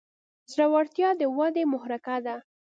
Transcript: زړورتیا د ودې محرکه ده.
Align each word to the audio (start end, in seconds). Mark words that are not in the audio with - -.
زړورتیا 0.53 1.09
د 1.19 1.21
ودې 1.37 1.63
محرکه 1.73 2.15
ده. 2.25 2.35